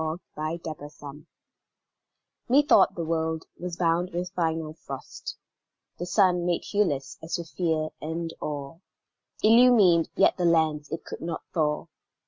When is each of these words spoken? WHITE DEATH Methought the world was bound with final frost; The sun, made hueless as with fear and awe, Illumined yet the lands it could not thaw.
WHITE 0.33 0.63
DEATH 0.63 0.79
Methought 2.49 2.95
the 2.95 3.03
world 3.05 3.45
was 3.59 3.77
bound 3.77 4.09
with 4.09 4.31
final 4.31 4.73
frost; 4.73 5.37
The 5.99 6.07
sun, 6.07 6.43
made 6.43 6.63
hueless 6.63 7.19
as 7.21 7.37
with 7.37 7.49
fear 7.51 7.89
and 8.01 8.33
awe, 8.41 8.79
Illumined 9.43 10.09
yet 10.15 10.37
the 10.37 10.45
lands 10.45 10.89
it 10.91 11.05
could 11.05 11.21
not 11.21 11.43
thaw. 11.53 11.85